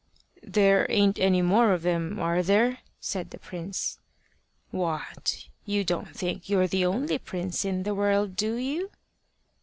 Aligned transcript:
"There 0.47 0.87
ain't 0.89 1.19
any 1.19 1.43
more 1.43 1.71
of 1.73 1.83
them 1.83 2.17
are 2.17 2.41
there?" 2.41 2.79
said 2.99 3.29
the 3.29 3.37
prince. 3.37 3.99
"What! 4.71 5.45
you 5.63 5.83
don't 5.83 6.17
think 6.17 6.49
you're 6.49 6.65
the 6.65 6.87
only 6.87 7.19
prince 7.19 7.63
in 7.65 7.83
the 7.83 7.93
world, 7.93 8.35
do 8.35 8.55
you?" 8.55 8.89